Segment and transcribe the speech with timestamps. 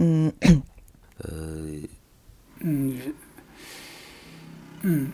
[0.00, 0.32] 嗯，
[1.18, 1.30] 呃，
[2.60, 3.14] 嗯，
[4.82, 5.10] 嗯，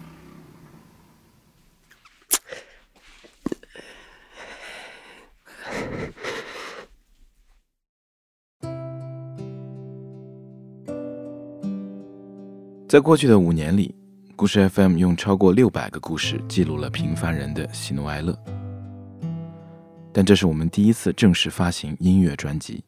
[12.87, 13.95] 在过去的五年里，
[14.37, 18.39] 故事 FM 用超过六百个故事记录了平凡人的喜怒哀乐。
[20.13, 22.85] 但这是我们第一次正式发行音乐专辑。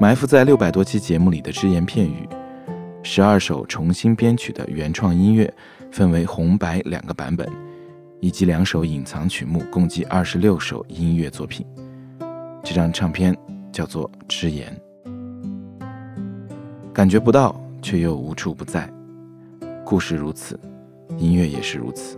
[0.00, 2.28] 埋伏在六百多期节目里的只言片语，
[3.02, 5.52] 十二首重新编曲的原创音乐，
[5.90, 7.50] 分为红白两个版本，
[8.20, 11.66] 以及两首隐藏曲目，共计二十六首音乐作品。
[12.62, 13.36] 这张唱片
[13.72, 14.72] 叫做《只言》。
[16.92, 18.88] 感觉不到，却又无处不在。
[19.84, 20.58] 故事如此，
[21.16, 22.16] 音乐也是如此。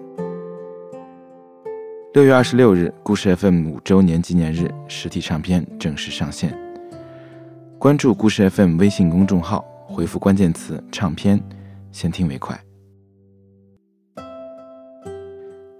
[2.12, 6.69] 六月二十六日，故事 FM 五周年纪念日，实体唱片正式上线。
[7.80, 11.42] 关注故事 FM 微信公众号，回复关键词“唱片”，
[11.90, 12.62] 先听为快。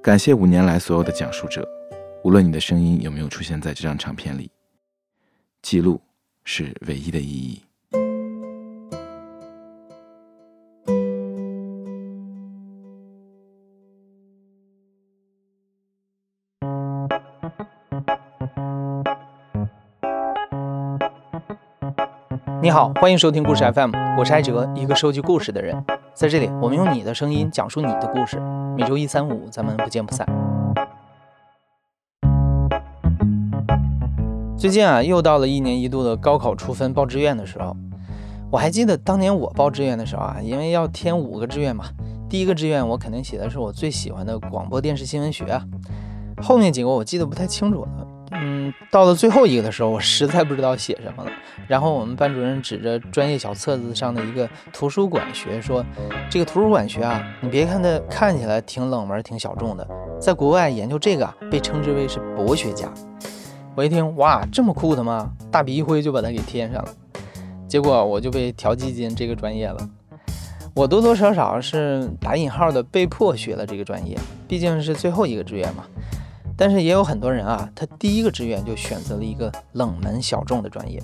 [0.03, 1.69] 感谢五年来所有的讲述者，
[2.25, 4.51] 无论你的声音有没有出现在这张唱片里，
[5.61, 6.01] 记录
[6.43, 7.63] 是唯一的意义。
[22.71, 25.85] 你好，欢迎收听故事 FM，我是艾哲，一个收集故事的人。
[26.15, 28.41] 在这里，我们用你的声音讲述你的故事。
[28.79, 30.25] 每周一、三、五，咱们不见不散。
[34.57, 37.77] 最近啊，又到了一年一度的高考出分报志愿的时候。
[38.53, 41.87] 我还记得当年我报志愿的时候啊，因为要填五个志愿嘛，
[42.29, 45.61] 第一个志愿我肯定写的是我最喜欢的广播电视新闻学啊，
[46.41, 48.07] 后面几个我记得不太清楚了。
[48.91, 51.31] 到了最后一个的时候，我实在不知道写什么了。
[51.67, 55.85] 然后我们班主任指着专业小册子上的一个图书馆学说
[56.29, 59.87] ：“这个图书馆学啊，你别看它看起来挺冷门、挺小众的，
[60.21, 62.93] 在国外研究这个，被称之为是博学家。”
[63.77, 65.31] 我一听，哇，这么酷的吗？
[65.51, 66.95] 大笔一挥就把它给填上了。
[67.69, 69.79] 结果我就被调剂进这个专业了。
[70.75, 75.85] 我多多少少是打引号的被迫学了这个专业，毕竟是最后一个志愿嘛。
[76.61, 81.03] 但是也有很多人啊，他第一个志愿就选择了一个冷门小众的专业。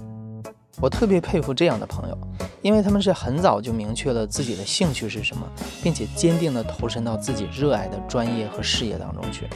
[0.83, 2.19] 我特别佩服这样的朋友，
[2.61, 5.51] 因为他们是很早就明确了自己的兴趣是什么，
[5.83, 9.49] 并且坚定地投身到自己热爱的专业和事业当中去。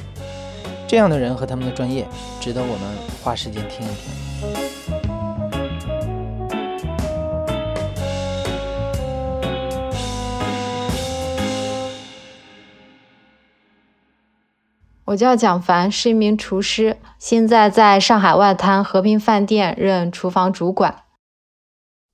[0.88, 2.08] 这样的人和他们的专业，
[2.40, 4.99] 值得我们花时间听一听。
[15.10, 21.04] 我叫蒋凡，是一名厨师，现在在上海外滩和平饭店任厨房主管。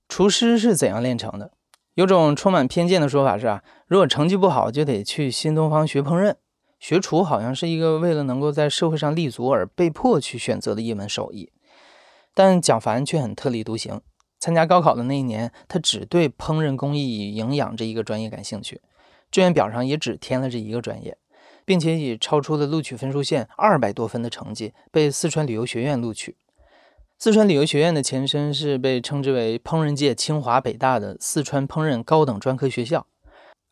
[0.09, 1.53] 厨师是怎样炼成的？
[1.93, 6.37] 有种充满偏见的说法是啊，如果成绩不好，就得去新东方学烹饪。
[6.79, 11.53] 学厨好像是一个为了能够在社会上立足而被迫去选择的一门手艺。
[12.33, 14.01] 但蒋凡却很特立独行。
[14.41, 18.81] 参加高考的那一年，他只对烹饪工艺与营养这一个专业感兴趣，
[19.31, 21.19] 志愿表上也只填了这一个专业。
[21.67, 26.37] 并且以超出了录取分数线二百多分的成绩被四川旅游学院录取。
[27.19, 33.07] 四川旅游学院的前身是被称之为烹饪界清华北大的四川烹饪高等专科学校，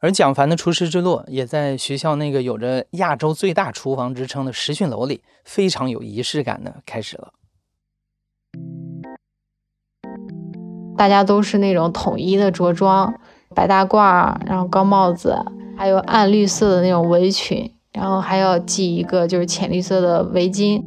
[0.01, 7.33] 而蒋凡的厨师之路也在学校那个有着亚洲最大厨房之称的实训楼里，非常有仪式感的开始了。
[10.97, 13.13] 大家都是那种统一的着装，
[13.55, 15.37] 白大褂，然后高帽子，
[15.77, 17.74] 还有暗绿色的那种围裙。
[17.95, 20.83] 然后还要系一个就是浅绿色的围巾，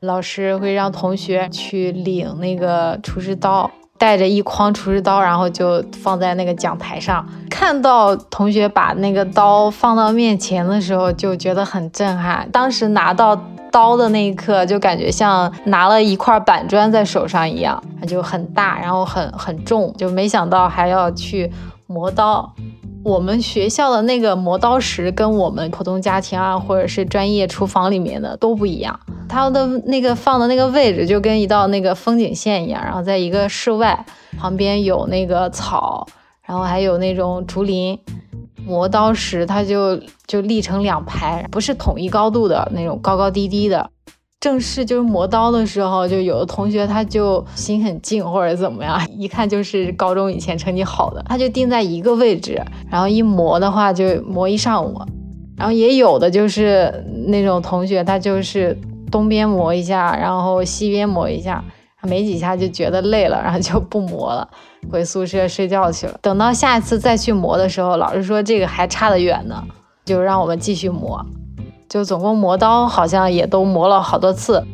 [0.00, 7.26] 老师会让同学去领那个厨师刀，带着一筐厨师刀，然后就放在那个讲台上。
[7.50, 12.48] 看到同学把那个刀放到面前的时候，就觉得很震撼。
[12.50, 13.38] 当时拿到
[13.70, 21.52] 刀的那一刻，就感觉像拿了一块板砖在手上一样，就很大，然后很很重，就没想到还要去
[21.86, 22.54] 磨刀。
[23.04, 28.98] 我们学校的那个磨刀石跟我们普通家庭啊，或者是专业厨房里面的都不一样。
[29.28, 34.04] 它的那个放的那个位置就跟一道那个风景线一样，然后在一个室外，
[34.38, 36.06] 旁边有那个草，
[36.42, 37.98] 然后还有那种竹林。
[38.66, 43.88] 磨刀石它就就立成两排，不是统一高度的那种高高低低的。
[44.40, 55.00] 正式就是磨刀的时候，就有的同学他就心很静或者怎么样，一看就是高中以前成绩好的，他就定在一个位置，然后一磨的话就磨一上午。
[55.56, 58.78] 然后也有的就是那种同学，他就是
[59.10, 61.64] 东边磨一下，然后西边磨一下，
[62.02, 64.48] 没几下就觉得累了，然后就不磨了，
[64.88, 66.16] 回宿舍睡觉去了。
[66.22, 69.64] 等到下一次再去磨的时候，老师说这个还差得远呢，
[70.04, 71.26] 就让我们继续磨。
[71.88, 74.64] 就总共磨刀好像也都磨了好多次。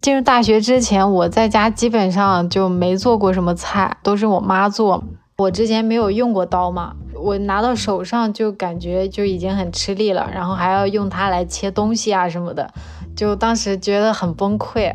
[0.00, 5.02] 进入大学之前，我在家基本上就没做过什么菜，都是我妈做。
[5.38, 12.70] 我之前没有用过刀嘛，我拿到手上就感觉就已经很吃力了，然后还要用它来切东西啊什么的，
[13.16, 14.94] 就当时觉得很崩溃。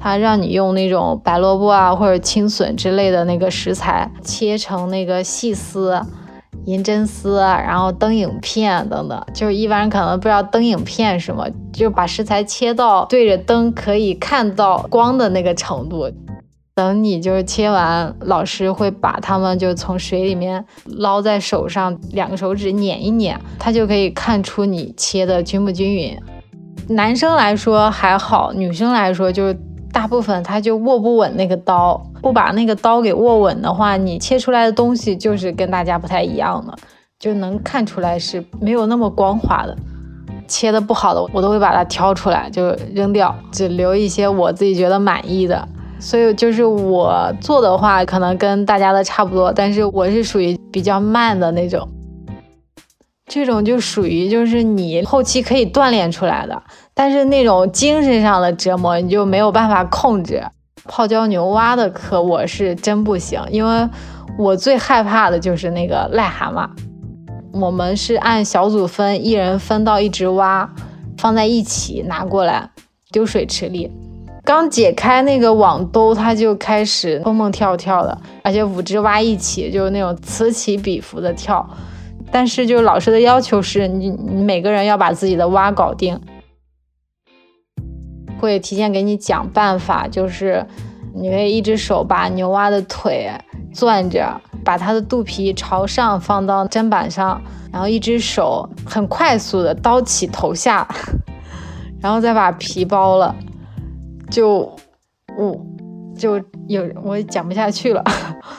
[0.00, 6.00] 他让你用那种白萝卜啊或者青笋之类的那个食材，切成那个细丝。
[6.66, 16.10] 银针丝，然后灯影片等等，就是一般人可能不知道灯影片什么，就把食材切到对着灯可以看到光的那个程度。
[16.74, 26.16] 等你就是切完，老师会把它们就从水里面捞在手上，两个手指捻一捻，它就可以看出你切的均不均匀。
[26.88, 29.54] 男生来说还好，女生来说就。
[29.98, 36.72] 大部分他就握不稳那个刀，不把那个刀给握稳的话，你切出来的东西就是跟大家不太一样的，
[37.18, 39.76] 就能看出来是没有那么光滑的。
[40.46, 45.66] 切的不好的，我都会把它挑出来就扔掉，只留一些我自己觉得满意的。
[45.98, 51.88] 所以就是我做的话，可能跟大家的差不多，但是我是属于比较慢的那种。
[53.26, 56.62] 这种就属于就是你后期可以锻炼出来的。
[56.98, 60.42] 但是那种精神上的折磨，你就没有办法控制。
[60.82, 63.88] 泡椒牛蛙的课我是真不行，因为
[64.36, 66.68] 我最害怕的就是那个癞蛤蟆。
[67.52, 70.68] 我们是按小组分，一人分到一只蛙，
[71.16, 72.68] 放在一起拿过来
[73.12, 73.88] 丢水池里。
[74.42, 81.64] 刚解开那个网兜，它就开始蹦蹦跳跳的，而且五只蛙一起就是那种此起彼伏的跳。
[82.32, 86.18] 但是就老师的要求是你你每个人要把自己的蛙搞定。
[88.38, 90.64] 会提前给你讲办法，就是
[91.14, 93.30] 你可以一只手把牛蛙的腿
[93.74, 97.40] 攥着，把它的肚皮朝上放到砧板上，
[97.72, 100.86] 然后一只手很快速的刀起头下，
[102.00, 103.34] 然后再把皮剥了，
[104.30, 104.70] 就
[105.36, 105.60] 我
[106.16, 108.02] 就有我讲不下去了，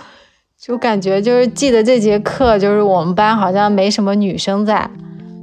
[0.60, 4.90] 就感觉就是记得这节课就是我们班好像没什么女生在，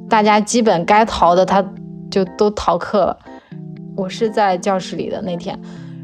[0.09, 1.65] 大家基本该逃的他
[2.11, 3.19] 就都逃课了。
[3.97, 5.59] 我是在教室里的那天，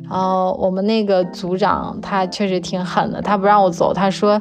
[0.09, 4.41] 然后我们那个组长他确实挺狠的，他不让我走，他说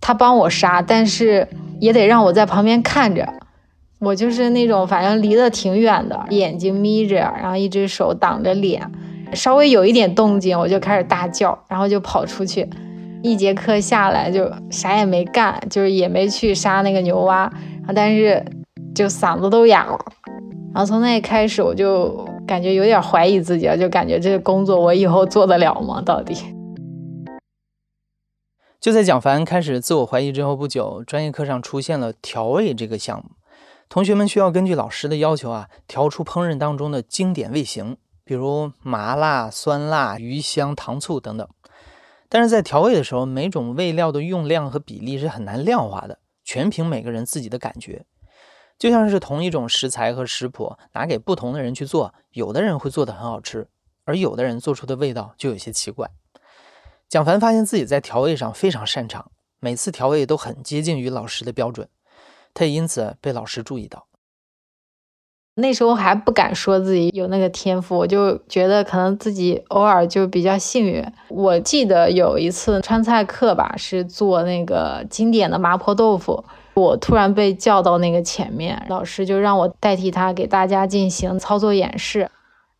[0.00, 1.46] 他帮我杀，但是
[1.78, 3.26] 也得让我在旁边看着。
[3.98, 8.90] 我就是那种反正离得挺远的，眼睛眯着，然后一只手挡着脸，
[9.32, 12.68] 稍微有一点动静我就开始大叫，然后就跑出去。
[13.22, 17.50] 一节课下来就啥也没干，就是也没去杀那个牛蛙，
[17.94, 18.44] 但是
[18.94, 19.98] 就嗓子都哑了。
[20.76, 22.28] 然后从那开始我就。
[22.46, 26.00] 感觉有点怀疑自己了，就感觉这个工作我以后做得了吗？
[26.00, 26.36] 到底？
[28.78, 33.30] 就在蒋凡开始自我怀疑之后不久，专业课上出现了调味这个项目，
[33.88, 41.48] 同学们需要根据老师的要求啊，调出烹饪当中的经典味型，比如麻辣、酸辣、鱼香、糖醋等等。
[42.28, 48.04] 但是在调味的时候，每种味料的用量和比例是很难量化的，全凭每个人自己的感觉。
[48.78, 53.68] 就像是同一种食材和食谱拿给不同的人去做，有的人会做得很好吃，
[54.04, 56.10] 而有的人做出的味道就有些奇怪。
[57.08, 59.30] 蒋凡发现自己在调味上非常擅长，
[59.60, 61.88] 每次调味都很接近于老师的标准，
[62.52, 64.06] 他也因此被老师注意到。
[65.54, 71.02] 那时候还不敢说自己有那个天赋，我就觉得可能自己偶尔就比较幸运。
[71.28, 76.44] 我记得有一次川菜课吧，是做那个经典的麻婆豆腐。
[76.76, 82.30] 我突然被叫到那个前面，老师就让我代替他给大家进行操作演示。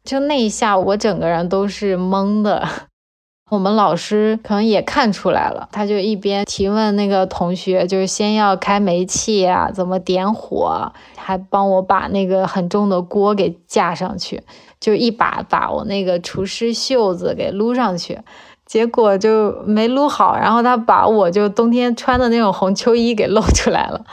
[0.05, 2.69] 就那一下，我整个人都是懵的。
[3.49, 14.43] 我们老师可能也看出来了，他就一边提问那个同学，就是先要开煤气啊，怎么点火，还帮我把那个很重的锅给架上去，
[14.81, 18.19] 就一把把我那个厨师袖子给撸上去。
[18.67, 24.05] 结果就没撸好，然后他把我就冬天穿的那种红秋衣给露出来了，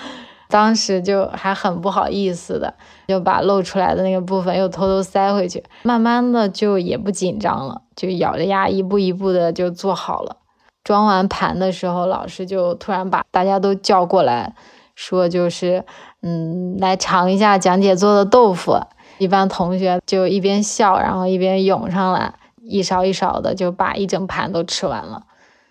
[0.48, 2.72] 当时就还很不好意思的，
[3.08, 5.64] 就把露出来的那个部分又偷偷塞回去。
[5.82, 10.38] 慢慢的就也不紧张了，就咬着牙一步一步的就做好了。
[10.84, 14.54] 装完盘的时候，老师就突然把大家都叫过来，
[14.94, 15.84] 说就是
[16.22, 18.78] 嗯，来尝一下蒋姐做的豆腐。
[19.18, 22.34] 一般同学就一边笑，然后一边涌上来。
[22.64, 25.24] 一勺一勺的就把一整盘都吃完了，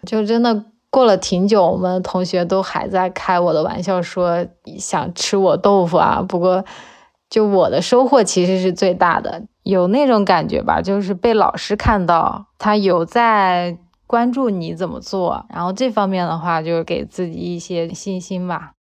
[0.06, 4.46] 就真的过了挺久，我们同学都还在开我的玩笑，说
[4.78, 6.22] 想吃我豆腐啊。
[6.26, 6.64] 不过，
[7.30, 18.72] 就我的收获其实是最大的，有那种感觉吧，就是被老师看到，他有在关注你怎么做，然后这方面的话，就是给自己一些信心吧。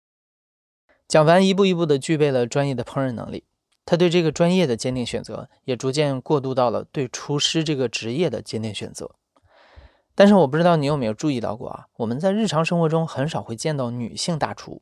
[1.07, 3.45] 蒋凡一步一步的具备了专业的烹饪能力，
[3.85, 9.11] 他对这个专业的坚定选择，也逐渐过渡到了对厨师这个职业的坚定选择。
[10.15, 14.81] 但是我不知道你有没有注意到过啊，我们在日常生活中很少会见到女性大厨。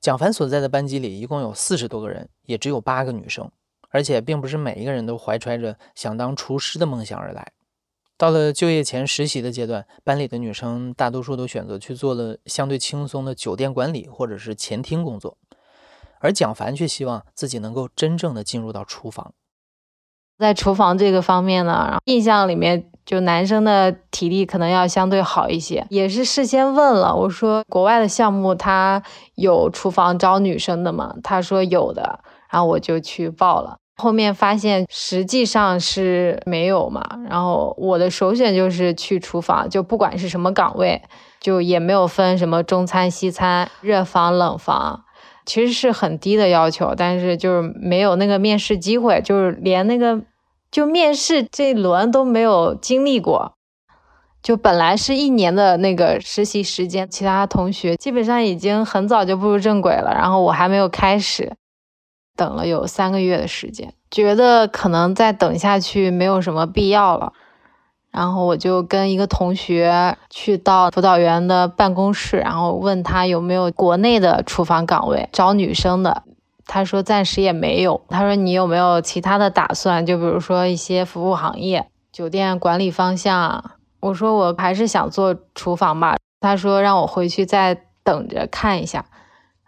[0.00, 3.50] 蒋凡所在的班级里一共有四十多个人，也只有八个女生。
[3.90, 7.52] 而且并不是每一个人都怀揣着想当厨师的梦想而来。
[8.18, 15.38] 到了就业前实习的阶段，班里的女生大多数都选择去做了相对轻松的酒店管理或者是前厅工作，
[16.20, 19.32] 而蒋凡却希望自己能够真正的进入到厨房。
[20.38, 25.84] 在厨房这个方面呢，印象里面就男生的体力可能要相对好一些。
[25.90, 29.02] 也是事先问了，我说国外的项目他
[29.34, 31.14] 有厨房招女生的吗？
[31.22, 32.20] 他说有的。
[32.50, 37.02] 然后我就去报了，后面发现实际上是没有嘛。
[37.28, 41.02] 然后我的首选就是去厨房，就不管是什么岗位，
[41.40, 45.04] 就也没有分什么中餐、西餐、热房、冷房，
[45.48, 50.20] 其实是很低的要求，但是就是没有那个面试机会，就是连那个
[50.70, 53.54] 就面试这轮都没有经历过。
[54.42, 61.54] 就本来是一年的那个实习时间，其他同学基本上已经很早就步入正轨了，然后我还没有开始。
[62.36, 67.32] 等了有三个月的时间，觉得可能再等下去没有什么必要了，
[68.18, 76.24] 然后我就跟一个同学去到辅导员的办公室，然后问他有没有国内的厨房岗位招女生的，
[76.66, 78.00] 他说暂时也没有。
[78.08, 80.04] 他说你有没有其他的打算？
[80.04, 83.70] 就比如说一些服务行业、酒店管理方向。
[84.00, 86.16] 我说我还是想做厨房吧。
[86.40, 89.04] 他说让我回去再等着看一下。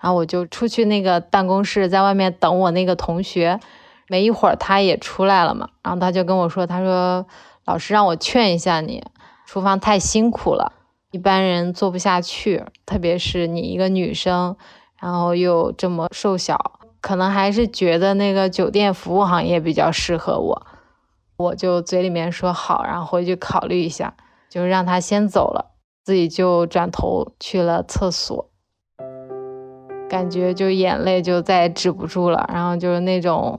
[0.00, 3.61] 然后我就出去那个办公室，在外面等我那个同学。
[4.09, 5.69] 没一会儿，他也出来了嘛。
[5.85, 7.25] 然后他就跟我说：“他说
[7.64, 9.02] 老师让我劝一下你，
[9.46, 10.72] 厨房太辛苦了，
[11.10, 12.64] 一般人做不下去。
[12.84, 14.56] 特别是你一个女生，
[14.98, 20.66] 然后又这么瘦小，可能还是觉得那个酒店服务行业比较适合我。”
[21.40, 24.14] 我就嘴里面说好，然后回去考虑一下，
[24.50, 25.70] 就让他先走了，
[26.04, 28.50] 自己就转头去了厕所。
[30.06, 33.58] 感觉就眼泪就再也止不住了，然后就是那种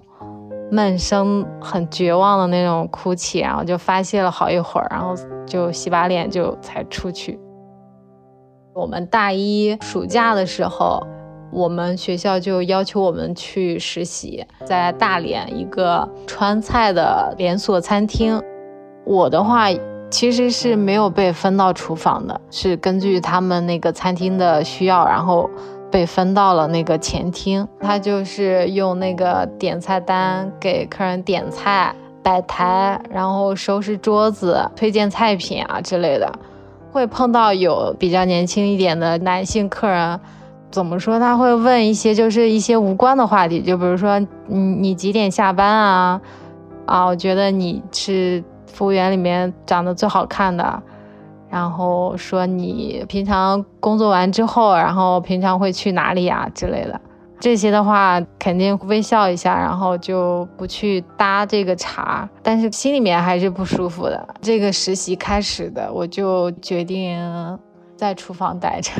[0.71, 5.13] 闷声、很绝望的那种哭泣，然后就发泄了好一会儿，然后
[5.45, 7.37] 就洗把脸就才出去。
[8.73, 11.05] 我们大一暑假的时候，
[11.51, 18.41] 我们学校就要求我们去实习，在大连一个川菜的连锁餐厅。
[19.03, 19.65] 我的话
[20.09, 25.49] 其实是没有被分到厨房的，是根据他们那个餐厅的需要，然后。
[25.91, 31.93] 被分到了那个前厅，他就是用那个点菜单给客人点菜、
[32.23, 36.31] 摆台，然后收拾桌子、推荐菜品啊之类的。
[36.91, 40.19] 会碰到有比较年轻一点的男性客人，
[40.69, 41.19] 怎么说？
[41.19, 46.21] 他会问一些就是一些无关的话题，就比如说，你你几点下班啊？
[46.85, 50.83] 啊，我觉得你是服务员里面长得最好看的。
[51.51, 57.01] 然后说你平常工作完之后，然后平常会去哪里呀之类的，
[57.41, 64.35] 这些的话肯定微笑一下，然后就不去搭这个茬，但是心里面还是不舒服的。
[64.41, 67.59] 这个实习开始的，我就决定
[67.97, 68.91] 在厨房待着。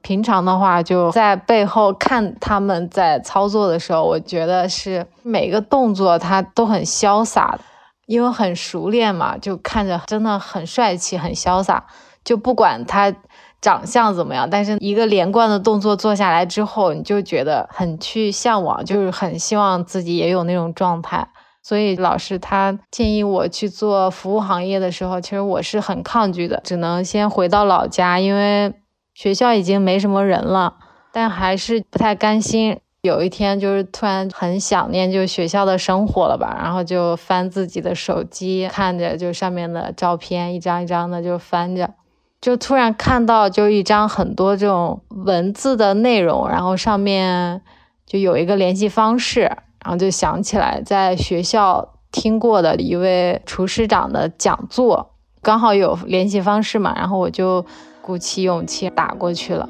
[0.00, 7.60] 平常的话就在背后看他们在操作的时候，我觉得是每个动作他都很潇洒的。
[8.06, 11.84] 因为很熟练嘛，就看着真的很帅气、很潇洒。
[12.24, 13.14] 就不管他
[13.60, 21.28] 长相怎么样，但是一个连贯的动作做下来之后，你就觉得很去向往，就是很希望自己也有那种状态。
[21.62, 28.72] 所以老师他建议我去做服务行业的时候，其实我是很抗拒的，只能先回到老家，因为
[29.14, 30.74] 学校已经没什么人了，
[31.12, 32.78] 但还是不太甘心。
[33.06, 41.94] 有一天，就是突然很想念就学校的生活了吧，然后就翻自己的手机，看着就上面的照片，一张一张的就翻着，
[42.40, 47.62] 就突然看到就一张很多这种文字的内容，然后上面
[48.04, 57.64] 就有一个联系方式，然后就想起来在学校听过的一位厨师长的讲座，刚好有联系方式嘛，然后我就
[58.02, 59.68] 鼓起勇气打过去了。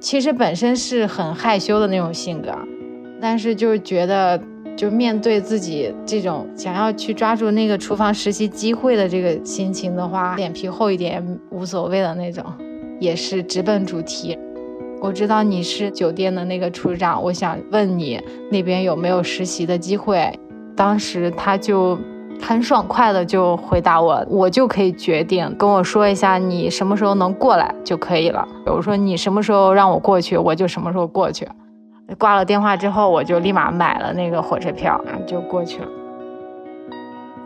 [0.00, 2.48] 其实本身是很害羞的那种性格，
[3.20, 4.40] 但是就是觉得，
[4.74, 12.44] 就面对自己这种想要去抓住那个厨房实习机会的这个心情的话，脸皮厚一点无所谓的那种，
[12.98, 14.36] 也是直奔主题。
[15.02, 18.18] 我知道你是酒店的那个厨师长，我想问你
[18.50, 20.32] 那边有没有实习的机会。
[20.74, 21.98] 当时他就
[22.42, 28.46] 很爽快的就回答我，我就可以决定跟我说一下你什么时候能过来就可以了。
[28.64, 31.46] 比如说你什么时候让我过去，我就什么时候过去。
[32.18, 35.88] 挂了电话之后，我就立马买了那个火车票，就过去了。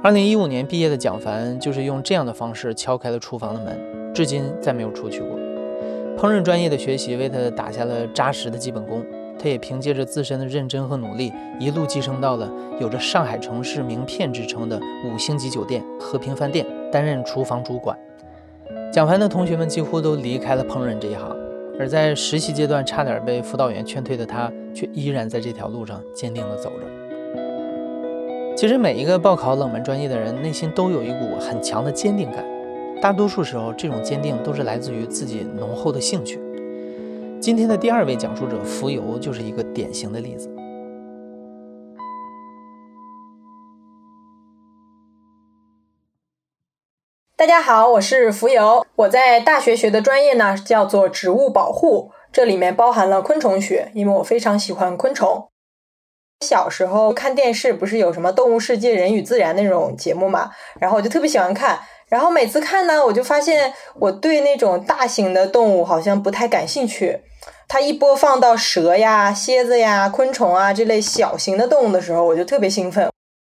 [0.02, 3.78] 二零一五年毕业的蒋凡就是用这样的方式敲开了厨房的门，
[4.14, 5.38] 至今再没有出去过。
[6.16, 9.04] 烹饪专业的学习为他打下了扎实的基本功，
[9.38, 12.50] 他也凭借着自身的认真和努力，一路晋升到了
[12.80, 17.98] 有着上海城市名片之称的五星级酒店和平饭店，担任厨房主管。
[18.92, 21.36] 蒋凡的同学们几乎都离开了烹饪这一行，
[21.78, 26.86] 而在实习阶段差点被辅导员劝退的他，却依然在这条路上坚定地走着。
[28.56, 32.44] 其实每一个报考冷门专业的人，内心都有一股很强的坚定感。
[33.02, 36.38] 大多数时候，这种坚定都是来自于自己浓厚的兴趣。
[37.44, 40.48] 今天的第二位讲述者浮游就是一个典型的例子。
[47.36, 48.86] 大家好，我是浮游。
[48.96, 55.50] 我在大学学的专业呢，叫做植物保护，这里面包含了昆虫学，因为我非常喜欢昆虫。
[56.40, 61.80] 小时候看电视，不是有什么《动物世界》《人与自然》那种节目嘛，然后我就特别喜欢看。
[62.08, 67.22] 然后每次看呢，我就发现我对那种大型的动物好像不太感兴趣。
[67.66, 73.10] 它一播放到蛇呀、蝎子呀、昆虫啊这类小型的动物的时候，我就特别兴奋。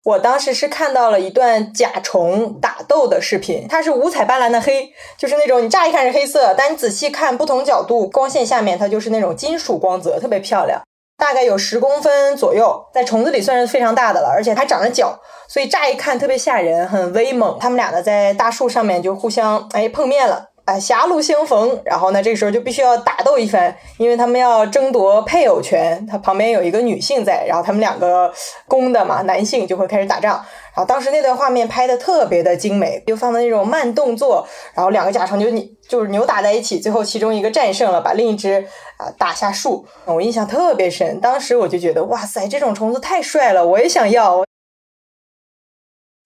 [0.03, 10.83] 我当时是看到了一段甲虫打斗的视频，它是五彩斑斓的黑，就是那种你乍一看是黑色，但你仔细看不同角度光线下面，它就是那种金属光泽，特别漂亮。
[11.17, 15.17] 大概有十公分左右，在虫子里算是非常大的了，而且还长着脚，
[15.47, 17.57] 所以乍一看特别吓人，很威猛。
[17.59, 20.49] 他们俩呢，在大树上面就互相哎碰面了。
[20.65, 26.03] 哎，狭路相逢，然后呢，这个时候就必须要打斗一番，因为他们要争夺配偶权。
[26.07, 28.33] 他旁边有一个女性在，然后他们两个
[28.67, 30.43] 公的嘛，男性就会开始打仗。
[30.75, 38.65] 然后当时那段画面拍的特别的精美，就放的那种慢动作，然后两个甲虫就你就是扭打在一起，最后其中一个战胜了，把另一只
[38.97, 39.85] 啊打下树。
[40.05, 44.43] 我印象特别深，当时我就觉得哇塞，这种虫子太帅了，我也想要。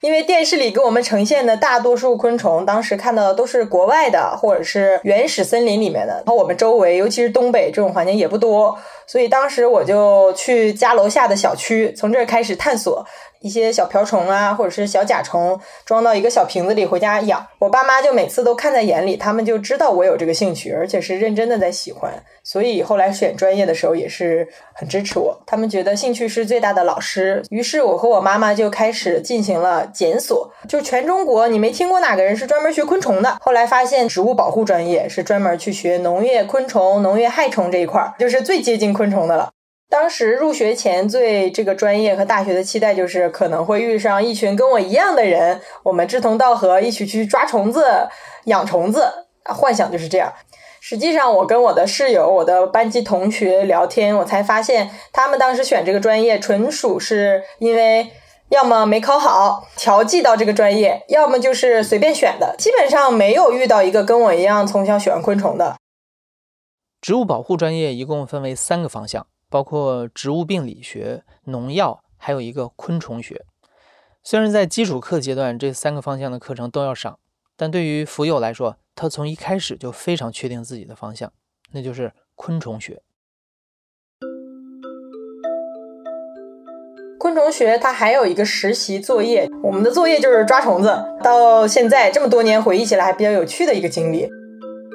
[0.01, 6.13] 因为电视里给我们呈现的大多数昆虫，当时看到的都是国外的，或者是原始森林里面的。
[6.13, 13.05] 然后我们周围，尤其是东北这种环境也不多，所以当时我就去家楼下的小区，从这儿开始探索。
[13.41, 17.45] 一些小瓢虫啊，或者是小甲虫，装到一个小瓶子里回家养。
[17.59, 22.11] 我爸妈就每次都看在眼里，他们就知道我有这个兴趣，而且是认真的在喜欢。
[22.43, 25.39] 所以后来选专业的时候也是很支持我。
[25.45, 27.43] 他们觉得兴趣是最大的老师。
[27.49, 33.37] 于是我和我妈妈就开始进行了检索，就全中国你没听过哪个人是专门学昆虫的。
[33.41, 39.49] 后来发现植物保护专业是专门去学农业昆虫、农业害虫这一块，就是最接近昆虫的了。
[39.89, 48.07] 当时入学前对这个专业和大学的期待就是可能会遇上一群跟我一样的人，我们志同道合，一起去抓虫子、
[48.45, 49.11] 养虫子，
[49.45, 50.31] 幻想就是这样。
[50.79, 58.11] 实际上，我跟我的室友、我的班级同学聊天，我才发现他们当时选这个专业，纯属是因为
[58.49, 65.75] 要么没考好调剂到这个专业，要么就是随便选的，基本上没有遇到一个跟我一样从小喜欢昆虫的。
[67.01, 69.25] 植物保护专业一共分为三个方向。
[69.49, 73.45] 包括植物病理学、农药，还有一个昆虫学。
[74.23, 77.17] 虽然在基础课阶段这三个方向的课程都要上，
[77.57, 81.31] 但对于福友来说，他从一开始就非常确定自己的方向，
[81.71, 83.01] 那就是昆虫学。
[87.17, 91.03] 昆虫学它还有一个实习作业，我们的作业就是抓虫子。
[91.23, 94.29] 到现在这么多年回忆起来还比较有趣的一个经历。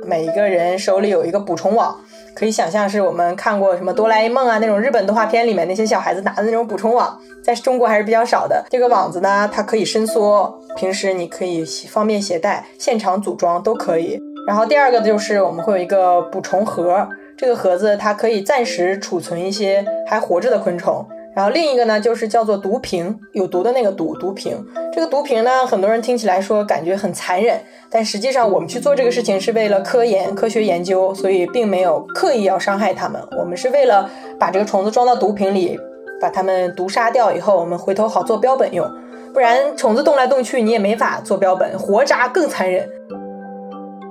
[0.06, 2.03] 每一个人手里有一个捕虫网。
[2.34, 8.64] 可以想象是我们看过什么哆啦 A 梦啊那种日本动画片里面那些小孩子拿的那种补充网，在中国还是比较少的。
[8.68, 14.18] 这个网子呢，它可以伸缩，平时你可以方便携带，现场组装都可以。
[14.46, 21.06] 然后第二个就是我们会有一个捕虫盒，这个盒子它可以暂时储存一些还活着的昆虫。
[21.34, 24.64] 然后另一个呢，就是叫做毒瓶，有毒的那个毒毒瓶。
[24.92, 33.20] 这个毒瓶呢，很多人听起来说感觉很残忍，但实际上我们去做这个事情是为了科研、科学研究，所以并没有刻意要伤害它们。
[33.38, 35.76] 我们是为了把这个虫子装到毒瓶里，
[36.20, 38.88] 把它们毒杀掉以后，我们回头好做标本用。
[39.32, 42.88] 不然虫子动来动去，你也没法做标本，活扎更残忍。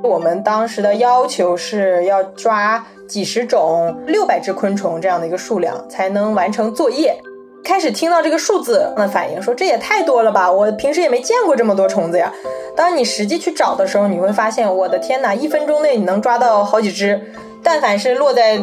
[0.03, 7.15] 我们当时的要求是要抓几十种、六百只昆虫这样的一个数量，才能完成作业。
[7.63, 10.51] 开始听到这个数字的反应，说这也太多了吧！
[10.51, 12.29] 我平时也没见过这么多虫子呀。
[12.75, 17.21] 当你实际去找的时候，你会发现，我的天哪，一分钟内你能抓到好几只，
[17.63, 18.59] 但凡是落在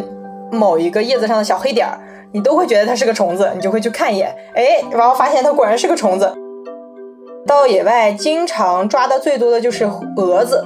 [0.53, 1.98] 某一个叶子上的小黑点儿，
[2.33, 6.31] 你都会觉得它是个虫子，你就会去看一眼，哎，然后发现它果然是个虫子。
[7.46, 10.62] 到野外经常抓的最多的就是蛾子，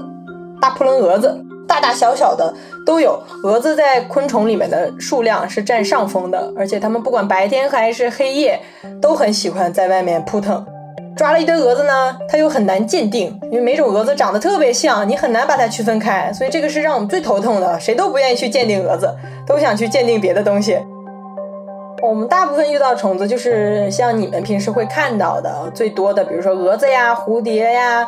[0.64, 2.54] 大扑棱蛾子，大大小小的
[2.86, 3.22] 都有。
[3.42, 8.58] 蛾子在昆虫里面的数量是占上风的，而且它们不管白天还是黑夜，
[8.98, 10.64] 都很喜欢在外面扑腾。
[11.18, 19.14] 抓了一堆蛾子呢，它又很难鉴定，因为每种蛾子长得特别像，你很难把它区分开，所以这个是让我们最头痛的，谁都不愿意去鉴定蛾子，
[19.46, 20.78] 都想去鉴定别的东西。
[22.02, 28.06] 我们大部分遇到虫子就是像你们平时会看到的最多的，比如说蛾子呀、蝴蝶呀、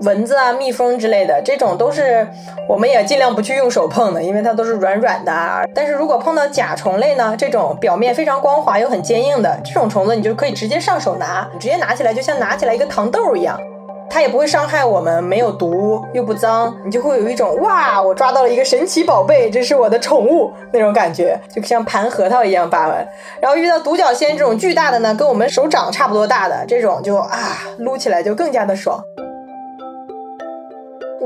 [0.00, 2.26] 蚊子啊、蜜蜂之类的，这种都是
[2.68, 5.68] 我们也尽量不去用手碰的，因为它都是软软的。
[5.74, 13.58] 但是如果碰到甲虫类呢，这种表面非常光滑又很坚硬的这种虫子，你就可以直接上手拿，你直接拿起来就像拿起来一个糖豆一样。
[14.08, 23.06] 它也不会伤害我们，没有毒又不脏，你就会有一种哇，我抓到了一个神奇宝贝，这是我的宠物那种感觉，就像盘核桃一样把玩。
[23.40, 29.02] 然后遇到独角仙这种巨大的呢，跟我们手掌差不多大的这种，就啊撸起来就更加的爽。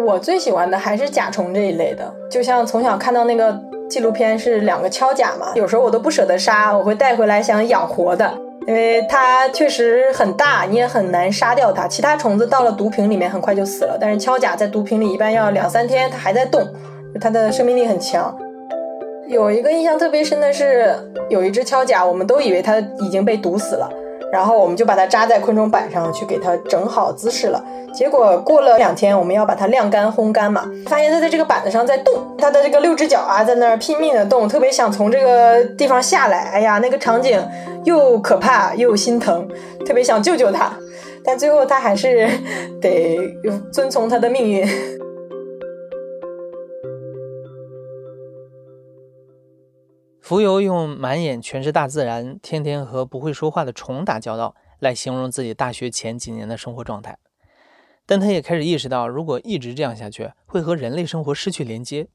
[0.05, 3.59] 我最喜欢的还是甲虫这一类的，就像从小看到那个
[3.89, 8.33] 纪录片是两个锹甲嘛，有时候我都不舍得杀，我会带回来想养活的。
[8.67, 11.89] 因为它确实很大，你也很难杀掉它。
[11.89, 16.63] 其他虫子到了毒瓶里面很快就死了，但是锹甲在毒瓶里一般要两三天，它还在动，
[17.21, 18.39] 它的生命力很强。
[19.27, 20.95] 有一个印象特别深的是，
[21.31, 23.91] 有一只锹甲，我们都以为它已经被毒死了。
[24.33, 27.65] 然后我们就把它扎在昆虫板上去给它整好姿势了。
[27.93, 36.51] 结果过了两天，我们要把它晾干烘干嘛，发现它在这个板子上在动，它的这个六只脚啊在那儿拼命的动，特别想从这个地方下来。
[36.53, 37.45] 哎呀，那个场景
[37.85, 39.49] 又可怕又心疼，
[39.85, 40.73] 特别想救救它，
[41.25, 42.29] 但最后它还是
[42.81, 43.19] 得
[43.73, 44.65] 遵从它的命运。
[50.31, 57.19] 浮游用满眼全是大自然，天天和不会说话的虫打交道来形容自己大学前几年的生活状态，
[58.07, 62.07] 但他也开始意识到，如果一直这样下去，会和人类生活失去连接。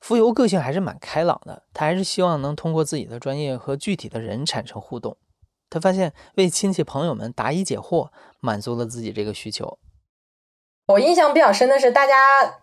[0.00, 5.16] 浮游个性还是蛮开朗的，他还是希望能通过自己的专业和具体的人产生互动。
[5.68, 9.80] 他发现为亲戚朋友们答疑解惑，满足了自己这个需求。
[10.92, 12.14] 我印象比较深的是，大家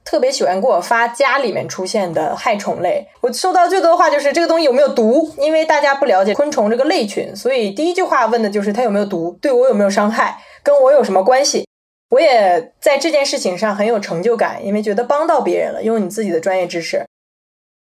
[0.05, 3.07] 特别喜欢给我发家里面出现的害虫类。
[3.21, 5.33] 我收到最多的话就是这个东西有没有毒？
[5.37, 11.65] 因为大家不了解昆虫这个类群，所以第一句话问的就是它有没有毒，对我有没有伤害，跟我有什么关系？
[12.11, 15.83] 我也在这件事情上很有成就感，因为觉得帮到别人了。
[15.83, 17.05] 用你自己的专业知识，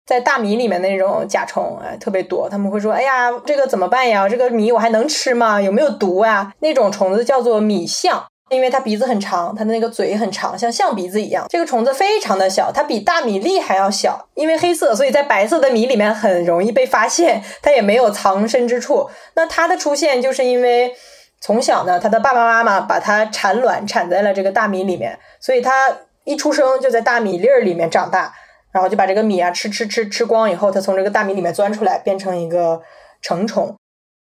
[0.07, 4.29] 在大米里面那种甲虫哎特别多，他们会说：“哎呀，这个怎么办呀？
[4.29, 5.61] 这个米我还能吃吗？
[5.61, 8.25] 有没有毒啊？”那种虫子叫做米象。
[8.53, 11.47] 因为它鼻子很长，它的那个嘴很长，像象鼻子一样。
[11.49, 14.29] 这个虫子非常的小，它比大米粒还要小。
[14.35, 19.09] 因为黑色，所以在白色的米里面很容易被发现，它也没有藏身之处。
[19.35, 20.93] 那它的出现就是因为
[21.41, 25.89] 从小呢，它的爸爸妈妈把它产卵产在了这个大米里面，所以它
[26.25, 28.33] 一出生就在大米粒儿里面长大，
[28.73, 32.81] 然后就把这个米啊吃吃吃吃光以后，它从这个大米里面钻出来，变成一个
[33.21, 33.75] 成虫。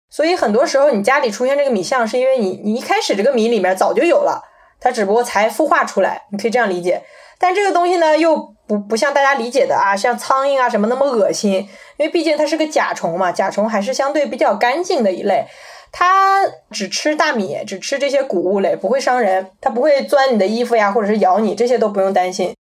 [0.09, 4.41] 所以很多时候，你家里出现这个米象，是因为你你一开始这个米里面早就有了，
[4.79, 7.03] 它只不过才孵化出来，你可以这样理解。
[7.37, 11.67] 但这个东西呢，又不不像大家理解的啊，像苍蝇啊什么那么恶心，
[11.97, 15.45] 因为毕竟它是个甲虫嘛，甲虫还是相对比较干净的一类，
[15.91, 22.55] 它只吃大米，只吃这些谷物类，不会伤人，它不会钻你的衣服呀，或者是咬你，这些都不用担心。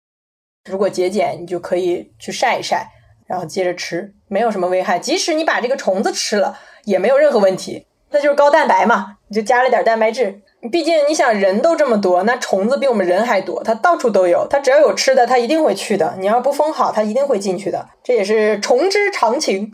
[0.68, 2.90] 如果节俭，你就可以去晒一晒，
[3.28, 4.98] 然后接着吃，没有什么危害。
[4.98, 6.58] 即使你把这个虫子吃了。
[6.86, 10.41] 也没有任何问题，那就是高蛋白嘛，你就加了点蛋白质。
[10.72, 16.15] 毕竟你想，人都这么多，那虫子比我们人还多，它到处都有，它只要有吃的，它一定会去的。
[16.19, 19.74] 你要不封好，它一定会进去的，这也是虫之常情。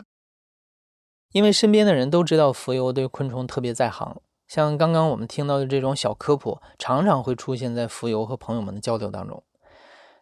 [1.32, 9.44] 因为身边的人都知道浮游对昆虫特别在行，像刚刚我们听到的这种小科普，常常会出现在浮游和朋友们的交流当中。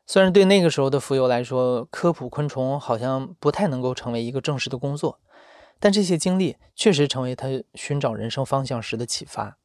[0.07, 5.19] 虽然对那个时候的浮游来说，科普昆虫好像不太能够成为一个正式的工作。
[5.81, 9.57] 但这些经历确实成为他寻找人生方向时的启发。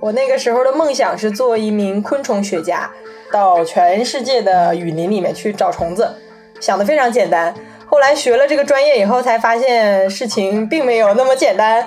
[0.00, 2.90] 我那个时候的梦想是做一名昆虫学家，
[3.32, 6.14] 到全世界的雨林里面去找虫子，
[6.60, 7.54] 想的非常简单。
[7.90, 11.84] 后来学了这个专业以后，才发现事情并没有那么简单。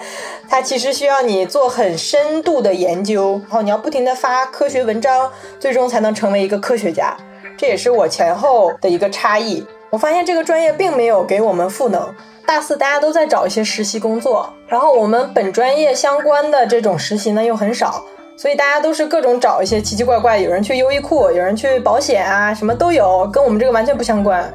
[0.49, 7.15] 它其实需要你做很深度的研究，然后你要不停的发科学文章，最终才能成为一个科学家。
[7.55, 9.65] 这也是我前后的一个差异。
[9.91, 12.01] 我发现这个专业并没有给我们赋能。
[12.47, 18.03] 大四大家都在找一些实习工作，然后我们本专业相关的这种实习呢又很少，
[18.37, 24.49] 所以大家都是各种找一些奇奇怪怪，有人去优衣库，有人去保险啊，什么都有，跟我们这个完全不相关。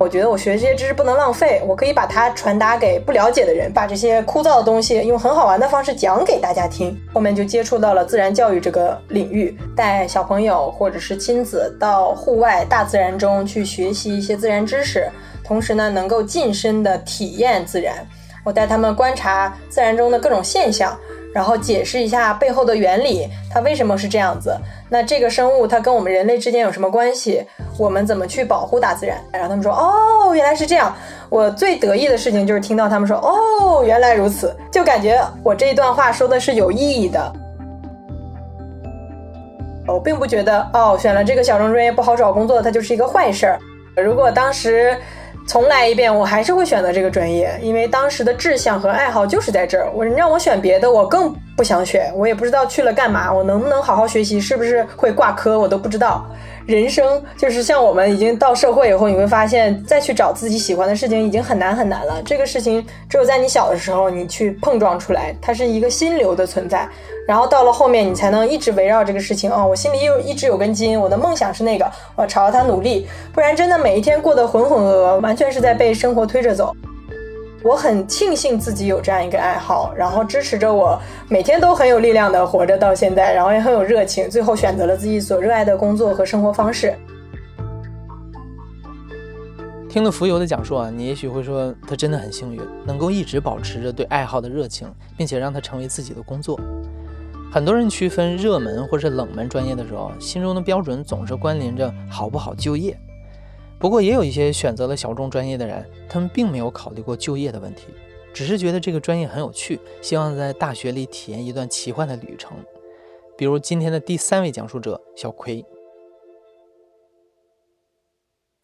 [0.00, 6.98] 我觉得我学这些知识不能浪费，我可以把它传达给不了解的人，把这些枯燥的东西用很好玩的方式讲给大家听。
[7.12, 15.08] 后面就接触到了自然教育这个领域，带小朋友或者是亲子到户外大自然中去学习一些自然知识，
[15.44, 18.04] 同时呢能够近身的体验自然。
[18.44, 20.96] 我带他们观察自然中的各种现象。
[21.34, 24.54] 然后解释一下背后的原理，它为什么是这样子？
[24.90, 27.42] 那这个生物它跟我们人类之间有什么关系？
[27.78, 29.16] 我们怎么去保护大自然？
[29.32, 30.94] 然后他们说：“哦，原来是这样。”
[31.30, 37.32] 我最得意的事情就是听到他们说：“哦，原来如此。”就感觉我这一段话说的是有意义的。
[39.86, 43.58] 我并不觉得哦，选了这个小众专业不好找工作，它就是一个坏事儿。
[43.96, 44.94] 如果当时。
[45.52, 49.86] 重来一遍，我还是会选择这个专业，因为当时的志向和爱好就是在这儿。
[49.92, 52.10] 我让我选别的，我更不想选。
[52.16, 56.24] 我也不知道去了干嘛，我能不能好好学习，是不是会挂科，我都不知道。
[56.66, 62.22] 人生就是像我们已经到社会以后，你会发现再去找自己喜欢的事情已经很难很难了。
[62.24, 66.88] 这个事情只有在你小的时候你去碰撞出来，它是一个心流的存在。
[67.26, 69.66] 然后到了后面，你才能一直围绕这个事情哦。
[69.68, 73.06] 我心里又一直有根筋，我的梦想是那个，我朝着它努力。
[73.32, 76.74] 不然真的每一天过得浑浑噩噩，完全是在被生活推着走。
[77.64, 86.92] 我很庆幸自己有这样一个爱好，然后支持着我每天都很有力量的活着到现在，然后也很有热情，最后选择了自己所热爱的工作和生活方式。
[89.88, 96.58] 听了浮游的讲述啊，你也许会说他真的很幸运，能够一直保持着对爱好的热情，并且让它成为自己的工作。
[97.52, 102.98] 很多人区分热门或是冷门专业的时候，心中的标准总是关联着好不好就业。
[103.82, 107.88] 不过，也有一些选择了小众专业的人，他们并没有考虑过就业的问题，
[108.32, 112.56] 只是觉得这个专业很有趣，希望在大学里体验一段奇幻的旅程。
[113.36, 115.64] 比如今天的第三位讲述者小葵。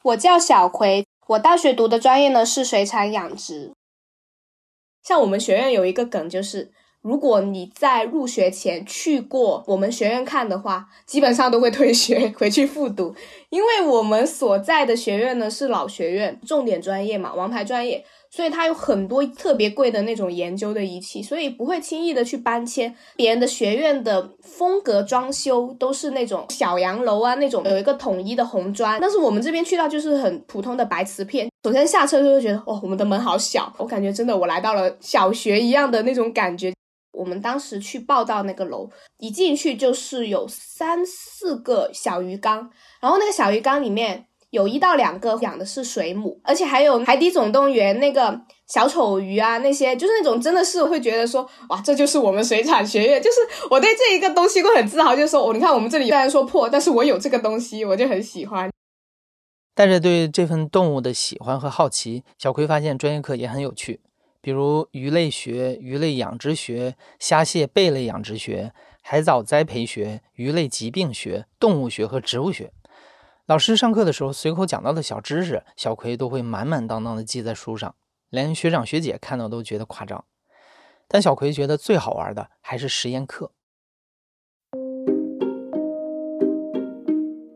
[0.04, 3.72] 我叫小葵，我大学读的专业呢是水产养殖。
[5.02, 6.70] 像我们学院有一个梗就是。
[7.02, 13.14] 如果你在入学前去过我们学院看的话，基本上都会退学 回去复读，
[13.50, 18.04] 因为我们所在的学院呢是老学院，重点专业嘛，王牌专业。
[18.30, 22.94] 所以它有很多特别贵的那种研究的仪器，所以不会轻易的去搬迁。
[23.16, 31.48] 别人的学院的风格装修都是那种小洋楼啊，那种有一个统一的红砖，但是我们这边去到就是很普通的白瓷片。
[31.64, 36.70] 首先下车就会觉得，哦，我们的门好小，我感觉真的我来到了小学一样的那种感觉。
[37.18, 58.70] 我们当时去报道那个楼，一进去就是有三四个小鱼缸，然后那个小鱼缸里面有一到两个养的是水母，而且还有《海底总动员》那个小丑鱼啊，那些就是那种真的是会觉得说，哇，这就是我们水产学院，就是我对这一个东西会很自豪，就是说，哦，你看我们这里虽然说破，但是我有这个东西，我就很喜欢。
[59.74, 64.00] 带着对这份动物的喜欢和好奇，小葵发现专业课也很有趣。
[64.40, 68.72] 比如鱼类学、鱼类养殖学、虾蟹贝类养殖学、
[69.02, 72.72] 海藻栽培学、鱼类疾病学、动物学和植物学。
[73.46, 77.94] 老师上课的时候随口讲到的小知识，小葵都会满满当当的记在书上，
[78.28, 80.24] 连学长学姐看到都觉得夸张。
[81.08, 83.52] 但小葵觉得最好玩的还是实验课。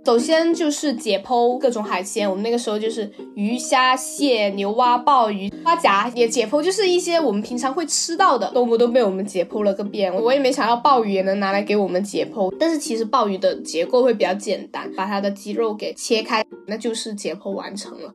[0.04, 10.12] 首先就是解剖各种海鲜，我们那个时候就是鱼虾蟹牛蛙鲍鱼花甲也解剖，就是一些我们平常会吃到的动物都被我们解剖了个遍。
[10.12, 18.12] 我也没想到鲍鱼也能拿来给我们解剖，但是其实鲍鱼的结构会比较简单，把它的肌肉给切开，那就是解剖完成了。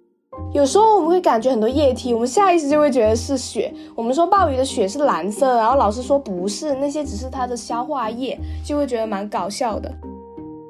[0.53, 3.73] 有时候我们会感觉很多液体，我们下意识就会觉得是血。
[3.95, 9.89] 我们说鲍鱼的血是蓝色，然后老师说不是，那些只是它的消化液，就会觉得蛮搞笑的。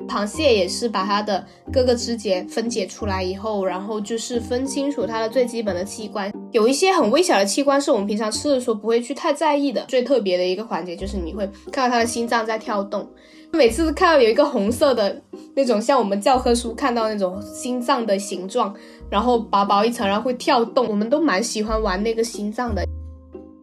[0.08, 6.32] 螃蟹也是把它的各个肢节分解出来以后，然后就是分清楚它的最基本的器官。
[6.52, 9.84] 有一些很微小的器官是我们平常吃的时候不会去太在意的。
[9.88, 13.08] 最特别的一个环节就是你会看到它的心脏在跳动。
[13.52, 15.22] 每次看到有一个红色的
[15.56, 18.74] 那种，像我们教科书看到那种心脏的形状，
[19.10, 22.86] 然后薄薄一层，然后会跳动，我们都蛮喜欢玩那个心脏的。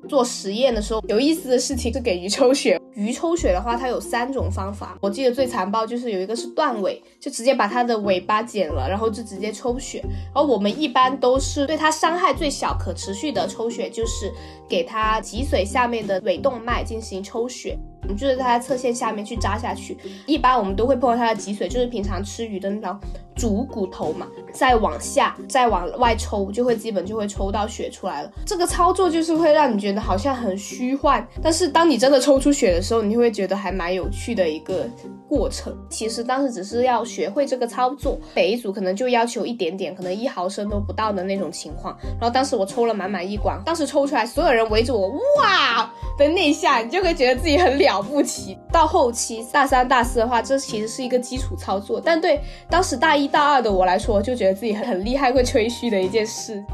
[0.08, 2.80] 做实验的时候，有意思的事情是给鱼抽血。
[2.94, 4.96] 鱼抽血的话，它有三种方法。
[5.00, 10.00] 我记得最残暴就是有一个是断尾，就直接把它的尾巴剪了，然后就直接抽血。
[10.32, 14.32] 而我们一般都是对它伤害最小、可持续的抽血，就是
[14.68, 17.76] 给它脊髓下面的尾动脉进行抽血。
[18.02, 19.96] 我们就是在它侧线下面去扎下去。
[20.26, 23.00] 一般我们都会碰到它的脊髓，就是平常吃鱼的那条
[23.34, 28.30] 主骨头嘛，再往下，再往外抽，就会基本就会抽到血出来了。
[28.46, 34.88] 这个操作就是会让你觉得好像很虚幻，但是当你真的抽出血的时候，你就会觉得还蛮有趣的一个
[35.28, 35.76] 过程。
[35.88, 41.96] 其实当时只是要学会这个操作，每一组可能就要求一点点，可能一毫升都不到的那种情况。
[42.20, 45.08] 然后当时我抽了满满一管，当时抽出来，所有人围着我，
[45.40, 48.56] 哇的那一下，你就会觉得自己很了不起。
[48.70, 56.64] 到后期大三、大四的话，这其实是一个基础操作，但对当时大一大二的我来说，就觉得自己很很厉害，会吹嘘的一件事。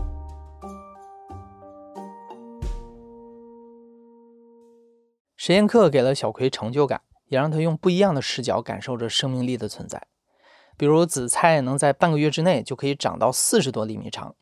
[5.37, 10.07] 实验课给了小葵成就感，也让他用不一样的视角感受着生命力的存在。
[10.77, 14.35] 比如紫菜能在半个月之内就可以长到四十多厘米长。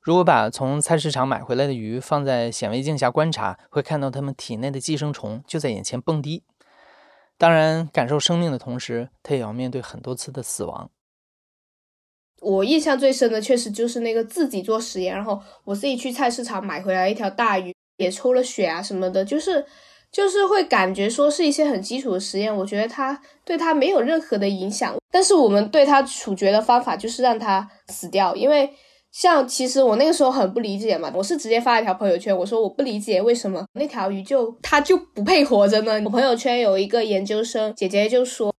[0.00, 6.44] 如果把从菜市场买回来的鱼放在显微镜下观察，会看到它们体内的寄生虫就在眼前蹦迪。
[7.36, 10.90] 当然，感受生命的同时，他也要面对很多次的死亡。
[12.40, 19.64] 我印象最深的确实就是那个自己做实验，然后我自己去菜市场买回来一条大鱼，也抽了血啊什么的，就是
[20.10, 28.70] 就是会感觉说是一些很基础的实验，我觉得它对它没有任何的影响，但是我们对它处决的方法就是让它死掉，因为。
[29.10, 35.98] 像其实我那个时候很不理解嘛，我是直接发了一条朋友圈，我说我不理解为什么那条鱼就它就不配活着呢？
[36.04, 38.54] 我朋友圈有一个研究生姐姐就说。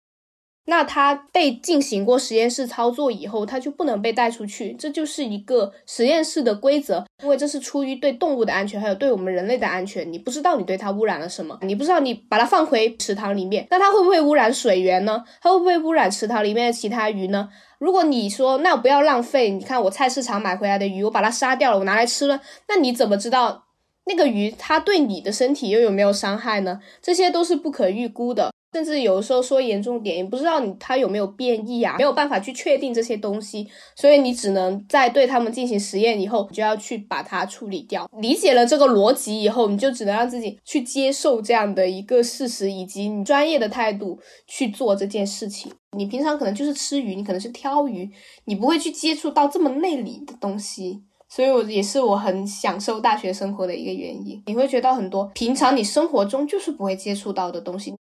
[0.70, 10.12] 那它被进行过实验室操作以后，它就不能被带出去，这就是一个实验室的规则，因为这是出于对动物的安全，还有对我们人类的安全。
[10.12, 15.24] 你不知道你对它污染了什么，你不知道你把它放回池塘里面，那它会不会污染水源呢？
[15.40, 17.48] 它会不会污染池塘里面的其他鱼呢？
[17.78, 23.64] 如果你说那不要浪费，你看我菜市场买回来的鱼，我把它杀掉了，我拿来吃了，那你怎么知道
[24.04, 26.80] 那个鱼它对你的身体又有没有伤害呢？
[27.00, 28.52] 这些都是不可预估的。
[28.72, 38.08] 甚至有的时候说严重点，也不知道你它有没有变异啊，没有办法去确定这些东西，所以你只能在对他们进行实验以后，就要去把它处理掉。
[38.20, 45.72] 理解了这个逻辑以后，你就只能让自己去接受这样的一个事实，以及你专业的态度去做这件事情。
[45.96, 48.10] 你平常可能就是吃鱼，你可能是挑鱼，
[48.44, 54.42] 你不会去接触到这么内里的东西，所以我也是我很享受大学生活的一个原因。
[54.44, 57.94] 你会学到很多平常你生活中就是不会接触到的东西。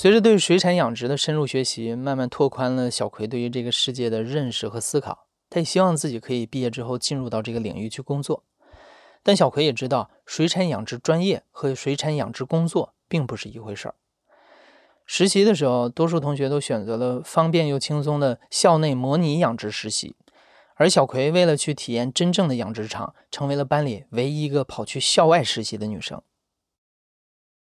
[0.00, 5.26] 随着对水产养殖的深入学习，慢慢拓宽了小葵对于这个世界的认识和思考。
[5.50, 8.44] 他也希望自己可以毕业之后进入到这个领域去工作。
[9.24, 13.96] 但小葵也知道，水产养殖专业和水产养殖工作并不是一回事儿。
[15.04, 20.14] 实习的时候，多数同学都选择了方便又轻松的校内模拟养殖实习，
[20.76, 26.22] 而小葵为了去体验真正的养殖场，成为了班里唯一一个跑去校外实习的女生。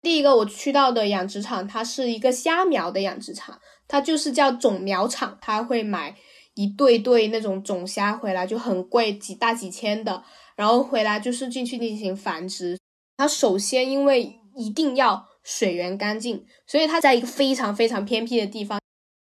[0.03, 6.13] 第一个我去到的养殖场，它是一个虾苗的养殖场，它就是叫种苗场，它会买
[6.55, 10.21] 一对对那种种虾回来，就很贵，几大几千的，
[10.57, 12.77] 然后回来就是进去进行繁殖。
[13.15, 18.79] 它首先因为一定要水源干净，所以它在一个非常非常偏僻的地方，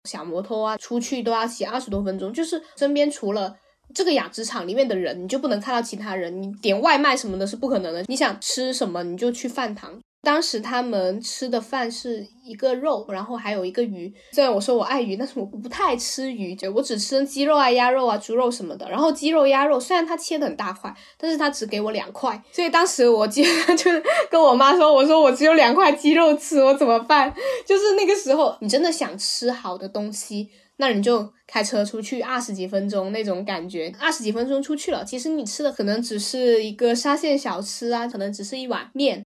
[0.09, 3.57] 小摩托啊出去都要骑二十多分钟，就是身边除了
[3.93, 9.99] 这个养殖场里面的人，你就不能看到其他人，你点外卖什么的是不可能的，你想吃什么你就去饭堂。
[10.21, 14.13] 当时他们吃的饭是一个肉，然后还有一个鱼。
[14.33, 18.89] 虽然我说我爱鱼，但是我不太吃鱼，就我只吃鸡肉啊、鸭肉啊、猪肉什么的。
[18.91, 22.43] 然后鸡肉、鸭肉虽然他切的很大块，但是他只给我两块。
[22.53, 23.43] 所以当时我就
[23.79, 23.91] 就
[24.29, 27.33] 跟我妈说：“我说我只有两块鸡肉吃，我怎么办？”
[27.65, 33.93] 就是那个时候，你真的想吃好的东西，那你就开车出去二十几分钟那种感觉。
[34.01, 39.25] 二十几分钟出去了，其实你吃的可能只是一个沙县小吃啊，可能只是一碗面。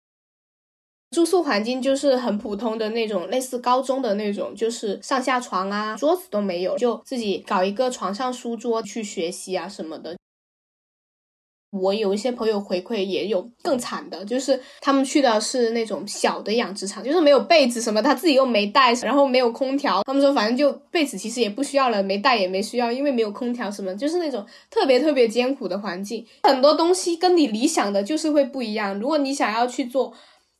[1.10, 10.16] 住宿环境就是很普通的那种，类似高中的那种，就是上下床啊，桌子都没有，就自己搞一个床上书桌去学习啊什么的。
[11.70, 20.02] 我有一些朋友回馈，也有更惨的，就是他们去的是那种小的养殖场，就是没有被子什么，他自己又没带，然后没有空调。
[20.04, 26.26] 他们说反正就被子其实也不需要了，没带也没需要，因为没有空调什么，就是那种特别特别艰苦的环境。
[26.42, 28.98] 很多东西跟你理想的就是会不一样。
[28.98, 30.12] 如果你想要去做。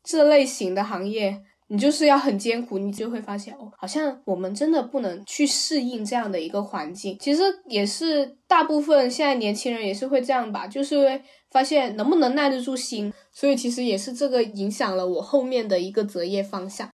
[0.09, 7.18] 这类型的行业，你就是要很艰苦，你就会发现哦，好像我们真的不能去适应这样的一个环境。
[7.21, 13.13] 其实也是大部分现在年轻人也是会这样吧，就是会发现能不能耐得住心。
[13.31, 16.90] 所以其实也是这个影响了我后面的一个择业方向，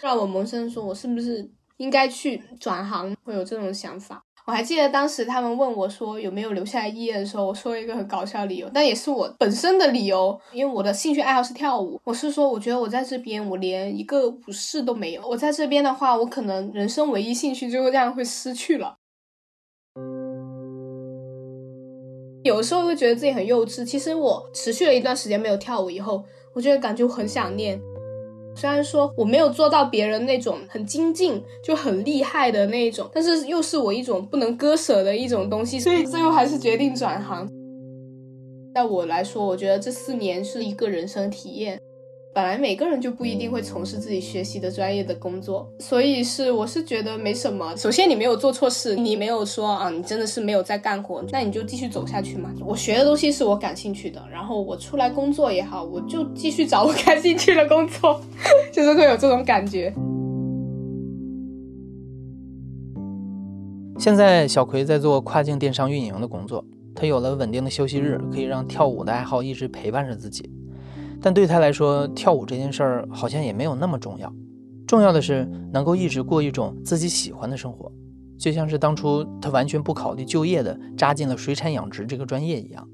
[0.00, 4.24] 让我萌生说我是不是应该去转行，会有这种想法。
[4.50, 12.00] 我还记得当时他们问我说有没有留下来医院的时候，我说了一个很搞笑的理由，但也是我本身的理由，因为我的兴趣爱好是跳舞。
[12.02, 18.96] 我是说，我觉得我在这边我连一个舞室都没有，我在这边的话，我可能人生唯一兴趣就这样会失去了。
[22.42, 23.84] 有时候会觉得自己很幼稚。
[23.84, 26.24] 其实我持续了一段时间没有跳舞以后，
[26.56, 27.80] 我觉得感觉很想念。
[28.60, 37.48] 虽然说我没有做到别人那种很精进就很厉害的那一种，但是又是我一种不能割舍的一种东西，所以最后还是决定转行。
[38.74, 41.80] 在我来说，我觉得这四年是一个人生体验。
[42.32, 47.76] 本来每个人就不一定会从事自己学习的专业的工作，所以是我是觉得没什么。
[47.76, 52.48] 首先你没有做错事，你没有说啊，你真的是没有在干活，那你就继续走下去嘛。
[52.64, 58.20] 我学的东西是我感兴趣的，然后我出来工作也好，我就继续找我感兴趣的工作，
[58.72, 59.92] 就是会有这种感觉。
[63.98, 66.64] 现在小葵在做跨境电商运营的工作，
[66.94, 70.48] 他有了稳定的休息日，可以让跳舞的爱好一直陪伴着自己。
[71.22, 74.32] 但对他来说，跳舞这件事儿好像也没有那么重要。
[74.86, 77.92] 重要的是能够一直过一种自己喜欢的生活，
[78.38, 82.88] 就像是当初他完全不考虑就业的扎进了水产养殖这个专业一样。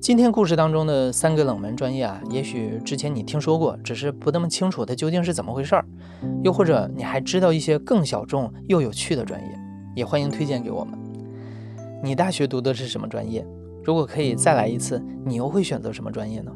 [0.00, 5.84] 今天故事当中的三个冷门专业啊，也许之前你听说过，只是不那么清楚它究竟是怎么回事儿。
[6.44, 9.48] 又或者你还知道一些更小众又有趣的专业，
[9.94, 10.98] 也欢迎推荐给我们。
[12.04, 13.44] 你大学读的是什么专业？
[13.86, 16.50] 如果可以再来一次，你又会选择什么专业呢？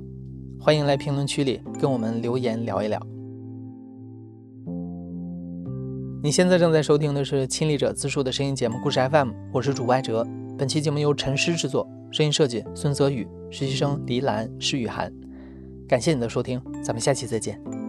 [0.59, 3.01] 欢迎来评论区里跟我们留言聊一聊。
[6.25, 10.27] 你现在正在收听的是亲历者自述的声音节目《故事 FM》，我是主播艾哲。
[10.59, 15.13] 本期节目由陈诗制作，声音设计孙泽宇，实习生黎兰施雨涵。
[15.87, 17.80] 感谢你的收听，咱们下期再见。